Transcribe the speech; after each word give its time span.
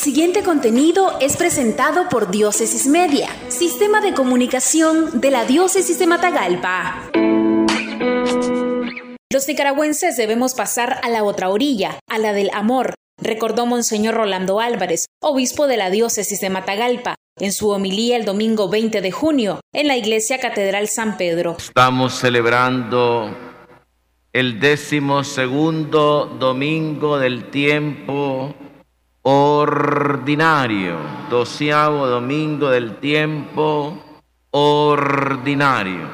siguiente 0.00 0.42
contenido 0.42 1.18
es 1.20 1.36
presentado 1.36 2.08
por 2.08 2.30
Diócesis 2.30 2.86
Media, 2.86 3.28
Sistema 3.48 4.00
de 4.00 4.14
Comunicación 4.14 5.20
de 5.20 5.30
la 5.30 5.44
Diócesis 5.44 5.98
de 5.98 6.06
Matagalpa. 6.06 7.10
Los 9.30 9.46
nicaragüenses 9.46 10.16
debemos 10.16 10.54
pasar 10.54 11.00
a 11.02 11.10
la 11.10 11.22
otra 11.22 11.50
orilla, 11.50 11.98
a 12.08 12.18
la 12.18 12.32
del 12.32 12.48
amor, 12.54 12.94
recordó 13.18 13.66
Monseñor 13.66 14.14
Rolando 14.14 14.58
Álvarez, 14.58 15.04
obispo 15.20 15.66
de 15.66 15.76
la 15.76 15.90
Diócesis 15.90 16.40
de 16.40 16.48
Matagalpa, 16.48 17.16
en 17.38 17.52
su 17.52 17.68
homilía 17.68 18.16
el 18.16 18.24
domingo 18.24 18.70
20 18.70 19.02
de 19.02 19.12
junio 19.12 19.60
en 19.74 19.86
la 19.86 19.98
Iglesia 19.98 20.40
Catedral 20.40 20.88
San 20.88 21.18
Pedro. 21.18 21.56
Estamos 21.58 22.14
celebrando 22.14 23.36
el 24.32 24.60
décimo 24.60 25.24
segundo 25.24 26.24
domingo 26.24 27.18
del 27.18 27.50
tiempo 27.50 28.54
ordinario, 29.22 30.98
doceavo 31.28 32.06
domingo 32.06 32.70
del 32.70 32.96
tiempo 32.96 34.02
ordinario. 34.50 36.08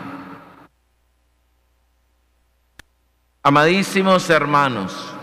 Amadísimos 3.43 4.29
hermanos, 4.29 5.15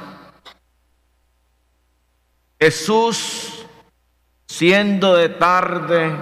Jesús, 2.59 3.65
siendo 4.47 5.15
de 5.15 5.27
tarde, 5.29 6.15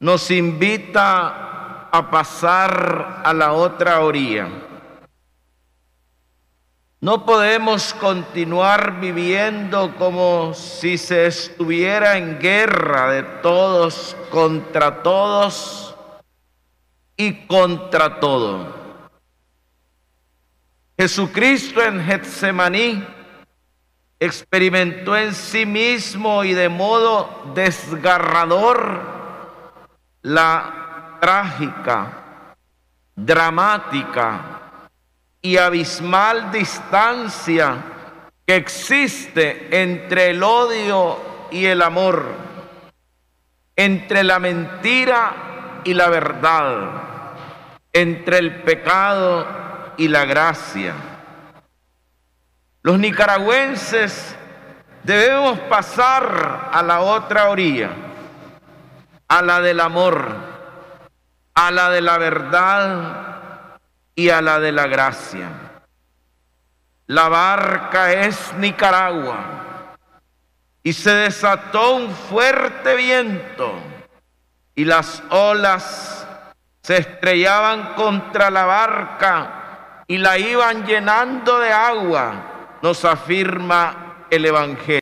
nos 0.00 0.30
invita 0.32 1.88
a 1.92 2.10
pasar 2.10 3.22
a 3.24 3.32
la 3.32 3.52
otra 3.52 4.00
orilla 4.00 4.48
no 7.00 7.24
podemos 7.24 7.94
continuar 7.94 9.00
viviendo 9.00 9.94
como 9.96 10.52
si 10.52 10.98
se 10.98 11.26
estuviera 11.26 12.18
en 12.18 12.38
guerra 12.38 13.10
de 13.10 13.22
todos 13.40 14.14
contra 14.30 15.02
todos 15.02 15.94
y 17.16 17.46
contra 17.46 18.20
todo. 18.20 18.78
Jesucristo 20.98 21.82
en 21.82 22.04
Getsemaní 22.04 23.02
experimentó 24.18 25.16
en 25.16 25.34
sí 25.34 25.64
mismo 25.64 26.44
y 26.44 26.52
de 26.52 26.68
modo 26.68 27.50
desgarrador 27.54 29.00
la 30.20 31.16
trágica, 31.18 32.54
dramática, 33.16 34.59
y 35.42 35.56
abismal 35.56 36.52
distancia 36.52 37.76
que 38.46 38.56
existe 38.56 39.82
entre 39.82 40.30
el 40.30 40.42
odio 40.42 41.18
y 41.50 41.66
el 41.66 41.82
amor, 41.82 42.26
entre 43.76 44.22
la 44.24 44.38
mentira 44.38 45.80
y 45.84 45.94
la 45.94 46.08
verdad, 46.08 47.32
entre 47.92 48.38
el 48.38 48.62
pecado 48.62 49.46
y 49.96 50.08
la 50.08 50.24
gracia. 50.24 50.94
Los 52.82 52.98
nicaragüenses 52.98 54.36
debemos 55.04 55.58
pasar 55.60 56.70
a 56.72 56.82
la 56.82 57.00
otra 57.00 57.48
orilla, 57.48 57.90
a 59.28 59.42
la 59.42 59.60
del 59.60 59.80
amor, 59.80 60.26
a 61.54 61.70
la 61.70 61.90
de 61.90 62.00
la 62.00 62.18
verdad 62.18 63.29
y 64.20 64.28
a 64.28 64.42
la 64.42 64.60
de 64.60 64.70
la 64.70 64.86
gracia. 64.86 65.48
La 67.06 67.30
barca 67.30 68.12
es 68.12 68.52
Nicaragua 68.58 69.96
y 70.82 70.92
se 70.92 71.10
desató 71.10 71.96
un 71.96 72.10
fuerte 72.10 72.96
viento 72.96 73.72
y 74.74 74.84
las 74.84 75.22
olas 75.30 76.26
se 76.82 76.98
estrellaban 76.98 77.94
contra 77.94 78.50
la 78.50 78.66
barca 78.66 80.04
y 80.06 80.18
la 80.18 80.36
iban 80.36 80.84
llenando 80.84 81.58
de 81.58 81.72
agua, 81.72 82.76
nos 82.82 83.06
afirma 83.06 84.26
el 84.28 84.44
Evangelio. 84.44 85.00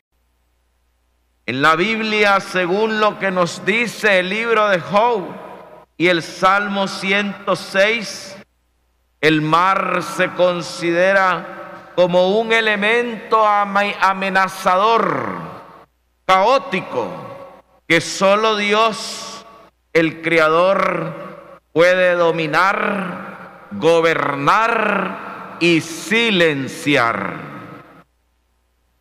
En 1.45 1.61
la 1.61 1.75
Biblia, 1.75 2.39
según 2.39 3.01
lo 3.01 3.19
que 3.19 3.31
nos 3.31 3.65
dice 3.65 4.19
el 4.19 4.29
libro 4.29 4.69
de 4.69 4.79
Job 4.79 5.25
y 5.97 6.07
el 6.07 6.23
Salmo 6.23 6.87
106, 6.87 8.38
el 9.21 9.41
mar 9.41 10.01
se 10.01 10.29
considera 10.31 11.91
como 11.95 12.39
un 12.39 12.53
elemento 12.53 13.45
amenazador, 13.45 15.39
caótico, 16.25 17.11
que 17.87 17.99
solo 17.99 18.55
Dios, 18.55 19.45
el 19.91 20.21
Creador, 20.21 21.59
puede 21.73 22.13
dominar, 22.15 23.67
gobernar 23.71 25.57
y 25.59 25.81
silenciar. 25.81 27.49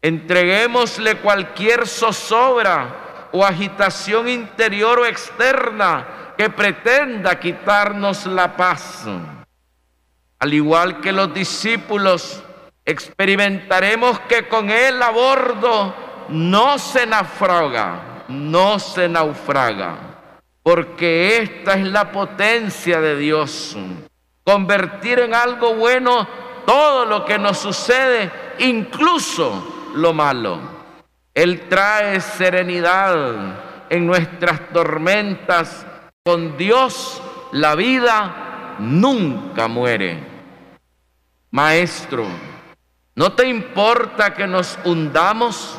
Entreguémosle 0.00 1.16
cualquier 1.16 1.86
zozobra 1.86 3.28
o 3.32 3.44
agitación 3.44 4.26
interior 4.26 5.00
o 5.00 5.04
externa 5.04 6.32
que 6.34 6.48
pretenda 6.48 7.38
quitarnos 7.38 8.24
la 8.24 8.56
paz. 8.56 9.04
Al 10.38 10.54
igual 10.54 11.02
que 11.02 11.12
los 11.12 11.34
discípulos, 11.34 12.42
experimentaremos 12.86 14.20
que 14.20 14.48
con 14.48 14.70
Él 14.70 15.02
a 15.02 15.10
bordo 15.10 15.94
no 16.30 16.78
se 16.78 17.04
naufraga, 17.04 18.24
no 18.28 18.78
se 18.78 19.10
naufraga, 19.10 19.94
porque 20.62 21.36
esta 21.36 21.74
es 21.74 21.86
la 21.86 22.10
potencia 22.10 22.98
de 23.02 23.16
Dios 23.16 23.76
convertir 24.48 25.18
en 25.18 25.34
algo 25.34 25.74
bueno 25.74 26.26
todo 26.64 27.04
lo 27.04 27.22
que 27.26 27.38
nos 27.38 27.58
sucede, 27.58 28.32
incluso 28.60 29.90
lo 29.94 30.14
malo. 30.14 30.58
Él 31.34 31.68
trae 31.68 32.18
serenidad 32.22 33.90
en 33.90 34.06
nuestras 34.06 34.70
tormentas. 34.70 35.84
Con 36.24 36.56
Dios 36.56 37.20
la 37.52 37.74
vida 37.74 38.76
nunca 38.78 39.68
muere. 39.68 40.18
Maestro, 41.50 42.24
¿no 43.16 43.32
te 43.34 43.46
importa 43.46 44.32
que 44.32 44.46
nos 44.46 44.78
hundamos? 44.82 45.78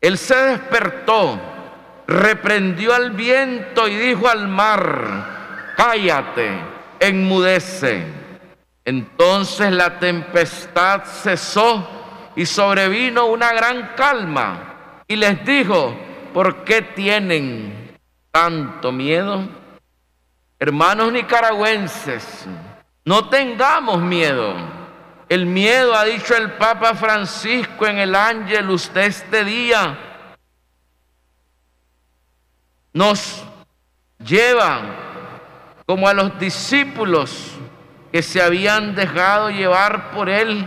Él 0.00 0.16
se 0.16 0.34
despertó, 0.34 1.38
reprendió 2.06 2.94
al 2.94 3.10
viento 3.10 3.86
y 3.86 3.96
dijo 3.96 4.28
al 4.28 4.48
mar, 4.48 5.74
cállate 5.76 6.75
enmudece. 7.08 8.06
Entonces 8.84 9.72
la 9.72 9.98
tempestad 9.98 11.04
cesó 11.04 11.88
y 12.36 12.46
sobrevino 12.46 13.26
una 13.26 13.52
gran 13.52 13.94
calma. 13.96 15.02
Y 15.08 15.16
les 15.16 15.44
dijo, 15.44 15.96
¿por 16.32 16.64
qué 16.64 16.82
tienen 16.82 17.98
tanto 18.30 18.92
miedo? 18.92 19.48
Hermanos 20.58 21.12
nicaragüenses, 21.12 22.46
no 23.04 23.28
tengamos 23.28 24.00
miedo. 24.00 24.54
El 25.28 25.46
miedo, 25.46 25.94
ha 25.94 26.04
dicho 26.04 26.36
el 26.36 26.52
Papa 26.52 26.94
Francisco 26.94 27.86
en 27.86 27.98
el 27.98 28.14
Ángelus 28.14 28.92
de 28.94 29.06
este 29.06 29.44
día, 29.44 29.98
nos 32.92 33.42
lleva 34.24 35.05
como 35.86 36.08
a 36.08 36.14
los 36.14 36.38
discípulos 36.38 37.52
que 38.10 38.22
se 38.22 38.42
habían 38.42 38.94
dejado 38.96 39.50
llevar 39.50 40.10
por 40.10 40.28
él, 40.28 40.66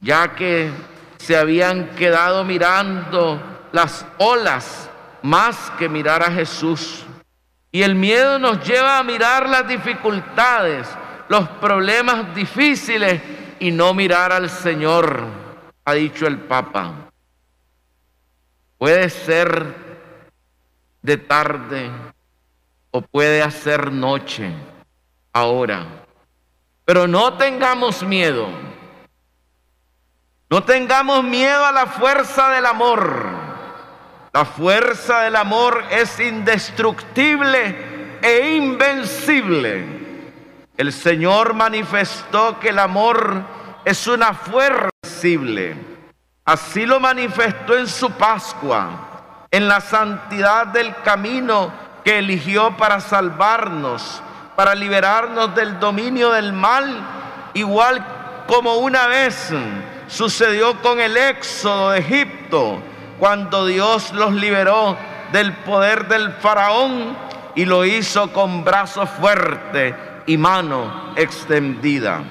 ya 0.00 0.34
que 0.34 0.70
se 1.18 1.36
habían 1.36 1.88
quedado 1.96 2.44
mirando 2.44 3.40
las 3.72 4.06
olas 4.18 4.88
más 5.22 5.72
que 5.78 5.88
mirar 5.88 6.22
a 6.22 6.30
Jesús. 6.30 7.04
Y 7.72 7.82
el 7.82 7.96
miedo 7.96 8.38
nos 8.38 8.66
lleva 8.66 8.98
a 8.98 9.02
mirar 9.02 9.48
las 9.48 9.66
dificultades, 9.66 10.88
los 11.28 11.48
problemas 11.48 12.32
difíciles 12.34 13.20
y 13.58 13.72
no 13.72 13.92
mirar 13.92 14.32
al 14.32 14.48
Señor, 14.48 15.24
ha 15.84 15.94
dicho 15.94 16.26
el 16.28 16.38
Papa. 16.38 16.92
Puede 18.78 19.10
ser 19.10 19.74
de 21.02 21.16
tarde 21.16 21.90
puede 23.02 23.42
hacer 23.42 23.92
noche 23.92 24.52
ahora. 25.32 25.86
Pero 26.84 27.06
no 27.06 27.34
tengamos 27.34 28.02
miedo. 28.02 28.48
No 30.48 30.62
tengamos 30.62 31.24
miedo 31.24 31.64
a 31.64 31.72
la 31.72 31.86
fuerza 31.86 32.50
del 32.50 32.66
amor. 32.66 33.26
La 34.32 34.44
fuerza 34.44 35.22
del 35.22 35.36
amor 35.36 35.84
es 35.90 36.20
indestructible 36.20 38.18
e 38.22 38.56
invencible. 38.56 39.84
El 40.76 40.92
Señor 40.92 41.54
manifestó 41.54 42.60
que 42.60 42.68
el 42.68 42.78
amor 42.78 43.42
es 43.84 44.06
una 44.06 44.34
fuerza 44.34 44.90
invencible. 45.02 45.76
Así 46.44 46.86
lo 46.86 47.00
manifestó 47.00 47.76
en 47.76 47.88
su 47.88 48.10
Pascua, 48.12 49.46
en 49.50 49.66
la 49.66 49.80
santidad 49.80 50.68
del 50.68 50.94
camino 51.02 51.85
que 52.06 52.20
eligió 52.20 52.76
para 52.76 53.00
salvarnos, 53.00 54.22
para 54.54 54.76
liberarnos 54.76 55.52
del 55.56 55.80
dominio 55.80 56.30
del 56.30 56.52
mal, 56.52 57.04
igual 57.52 58.44
como 58.46 58.76
una 58.76 59.08
vez 59.08 59.52
sucedió 60.06 60.80
con 60.82 61.00
el 61.00 61.16
éxodo 61.16 61.90
de 61.90 61.98
Egipto 61.98 62.80
cuando 63.18 63.66
Dios 63.66 64.12
los 64.12 64.32
liberó 64.32 64.96
del 65.32 65.52
poder 65.52 66.06
del 66.06 66.30
faraón 66.34 67.16
y 67.56 67.64
lo 67.64 67.84
hizo 67.84 68.32
con 68.32 68.62
brazo 68.62 69.04
fuerte 69.08 69.96
y 70.26 70.36
mano 70.36 71.12
extendida. 71.16 72.22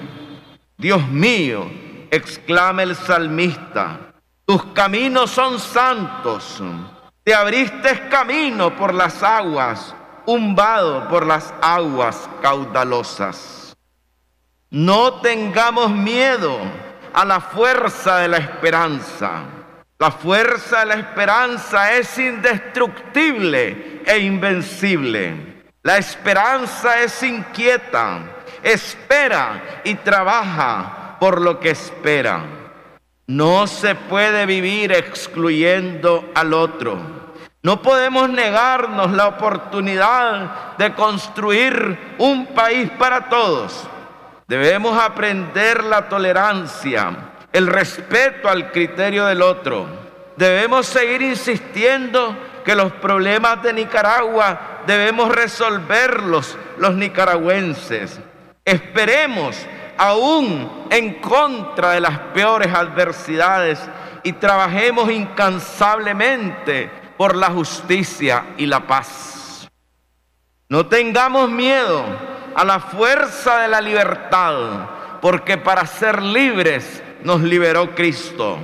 Dios 0.78 1.06
mío, 1.08 1.70
exclama 2.10 2.82
el 2.82 2.96
salmista, 2.96 3.98
tus 4.46 4.64
caminos 4.72 5.32
son 5.32 5.58
santos, 5.58 6.62
te 7.26 7.34
abriste 7.34 8.08
camino 8.08 8.74
por 8.74 8.94
las 8.94 9.22
aguas, 9.22 9.94
un 10.24 10.54
vado 10.54 11.06
por 11.08 11.26
las 11.26 11.52
aguas 11.60 12.30
caudalosas. 12.40 13.76
No 14.70 15.20
tengamos 15.20 15.90
miedo 15.90 16.56
a 17.12 17.26
la 17.26 17.40
fuerza 17.40 18.18
de 18.20 18.28
la 18.28 18.38
esperanza 18.38 19.42
la 19.98 20.10
fuerza 20.10 20.80
de 20.80 20.86
la 20.86 20.94
esperanza 20.96 21.94
es 21.94 22.18
indestructible 22.18 24.02
e 24.04 24.18
invencible. 24.18 25.62
La 25.82 25.96
esperanza 25.96 27.00
es 27.00 27.22
inquieta, 27.22 28.20
espera 28.62 29.80
y 29.84 29.94
trabaja 29.94 31.16
por 31.18 31.40
lo 31.40 31.58
que 31.58 31.70
espera. 31.70 32.44
No 33.26 33.66
se 33.66 33.94
puede 33.94 34.44
vivir 34.44 34.92
excluyendo 34.92 36.30
al 36.34 36.52
otro. 36.52 37.15
No 37.66 37.82
podemos 37.82 38.28
negarnos 38.28 39.10
la 39.10 39.26
oportunidad 39.26 40.76
de 40.78 40.94
construir 40.94 42.14
un 42.16 42.46
país 42.54 42.88
para 42.96 43.28
todos. 43.28 43.88
Debemos 44.46 44.96
aprender 44.96 45.82
la 45.82 46.08
tolerancia 46.08 47.10
el 47.52 47.66
respeto 47.66 48.48
al 48.48 48.70
criterio 48.70 49.26
del 49.26 49.42
otro. 49.42 49.84
Debemos 50.36 50.86
seguir 50.86 51.22
insistiendo 51.22 52.36
que 52.64 52.76
los 52.76 52.92
problemas 52.92 53.60
de 53.64 53.72
Nicaragua 53.72 54.82
debemos 54.86 55.34
resolverlos 55.34 56.56
los 56.78 56.94
nicaragüenses. 56.94 58.20
Esperemos 58.64 59.56
aún 59.98 60.86
en 60.88 61.14
contra 61.14 61.90
de 61.90 62.00
las 62.00 62.16
peores 62.32 62.72
adversidades 62.72 63.80
y 64.22 64.34
trabajemos 64.34 65.10
incansablemente 65.10 67.05
por 67.16 67.36
la 67.36 67.50
justicia 67.50 68.54
y 68.56 68.66
la 68.66 68.86
paz. 68.86 69.68
No 70.68 70.86
tengamos 70.86 71.50
miedo 71.50 72.04
a 72.54 72.64
la 72.64 72.80
fuerza 72.80 73.60
de 73.60 73.68
la 73.68 73.80
libertad, 73.80 75.20
porque 75.20 75.58
para 75.58 75.86
ser 75.86 76.22
libres 76.22 77.02
nos 77.22 77.40
liberó 77.40 77.94
Cristo. 77.94 78.58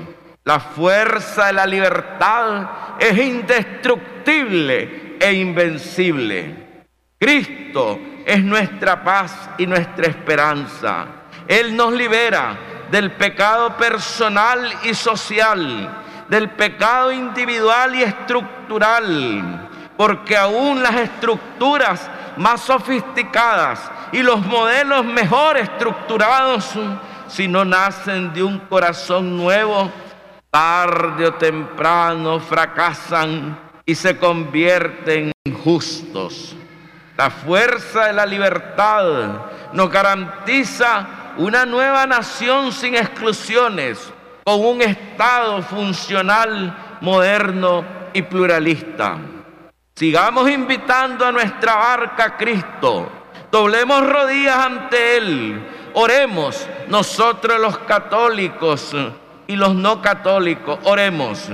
La 0.45 0.59
fuerza 0.59 1.47
de 1.47 1.53
la 1.53 1.67
libertad 1.67 2.69
es 2.99 3.17
indestructible 3.17 5.17
e 5.21 5.33
invencible. 5.33 6.87
Cristo 7.19 8.01
es 8.27 8.43
nuestra 8.43 9.05
paz 9.05 9.51
y 9.59 9.67
nuestra 9.67 10.07
esperanza. 10.07 11.07
Él 11.47 11.77
nos 11.77 11.93
libera 11.93 12.59
del 12.91 13.13
pecado 13.13 13.77
personal 13.77 14.73
y 14.83 14.95
social, 14.95 16.02
del 16.33 16.49
pecado 16.49 17.13
individual 17.13 17.95
y 17.95 18.03
estructural, 18.05 19.69
porque 19.99 20.35
aún 20.35 20.83
las 20.83 20.95
estructuras 20.95 22.11
más 22.39 22.63
sofisticadas 22.63 23.91
y 24.13 24.23
los 24.23 24.41
modelos 24.47 25.05
mejor 25.05 25.59
estructurados 25.59 26.73
si 27.29 27.47
no 27.49 27.67
nacen 27.67 28.33
de 28.33 28.43
un 28.43 28.61
corazón 28.61 29.37
nuevo, 29.37 29.93
tarde 30.51 31.27
o 31.27 31.35
temprano 31.35 32.41
fracasan 32.41 33.59
y 33.85 33.95
se 33.95 34.17
convierten 34.17 35.33
en 35.45 35.55
justos. 35.59 36.57
La 37.15 37.29
fuerza 37.29 38.07
de 38.07 38.15
la 38.15 38.25
libertad 38.25 39.05
nos 39.75 39.91
garantiza 39.91 41.35
una 41.37 41.67
nueva 41.67 42.07
nación 42.07 42.73
sin 42.73 42.95
exclusiones, 42.95 44.11
con 44.45 44.65
un 44.65 44.83
Estado 44.83 45.63
funcional, 45.63 46.99
moderno 47.01 47.85
y 48.13 48.23
pluralista. 48.23 49.19
Sigamos 49.95 50.51
invitando 50.51 51.27
a 51.27 51.33
nuestra 51.33 51.77
barca 51.77 52.25
a 52.25 52.37
Cristo, 52.37 53.11
doblemos 53.51 54.09
rodillas 54.09 54.57
ante 54.57 55.17
Él, 55.17 55.63
Oremos 55.95 56.67
nosotros 56.89 57.61
los 57.61 57.79
católicos 57.79 58.97
y 59.47 59.57
los 59.57 59.75
no 59.75 60.01
católicos, 60.01 60.79
oremos. 60.85 61.49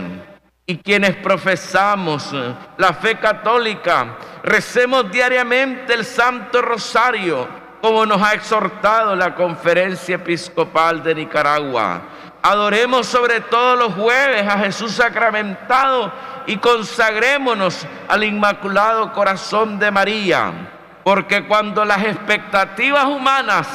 Y 0.65 0.77
quienes 0.79 1.17
profesamos 1.17 2.33
la 2.77 2.93
fe 2.93 3.17
católica, 3.17 4.17
recemos 4.45 5.11
diariamente 5.11 5.95
el 5.95 6.05
Santo 6.05 6.63
Rosario, 6.63 7.49
como 7.81 8.07
nos 8.07 8.23
ha 8.23 8.35
exhortado 8.35 9.17
la 9.17 9.35
Conferencia 9.35 10.17
Episcopal 10.17 11.03
de 11.03 11.15
Nicaragua. 11.17 12.03
Adoremos 12.43 13.07
sobre 13.07 13.41
todo 13.41 13.77
los 13.77 13.95
jueves 13.95 14.47
a 14.47 14.59
Jesús 14.59 14.93
sacramentado 14.93 16.13
y 16.47 16.57
consagrémonos 16.57 17.87
al 18.09 18.25
Inmaculado 18.25 19.13
Corazón 19.13 19.79
de 19.79 19.91
María 19.91 20.53
porque 21.09 21.47
cuando 21.47 21.87
las 21.87 22.05
expectativas 22.05 23.07
humanas 23.07 23.67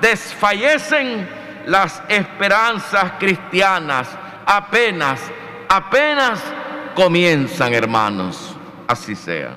desfallecen, 0.00 1.28
las 1.66 2.00
esperanzas 2.08 3.14
cristianas 3.18 4.08
apenas, 4.46 5.20
apenas 5.68 6.40
comienzan, 6.94 7.74
hermanos. 7.74 8.54
Así 8.86 9.16
sea. 9.16 9.56